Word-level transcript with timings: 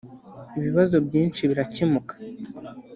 ibibazo 0.57 0.95
byinshi 1.07 1.41
birakemuka 1.49 2.13